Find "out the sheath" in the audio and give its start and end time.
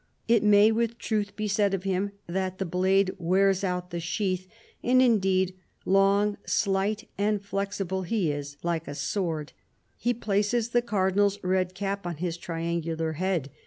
3.63-4.47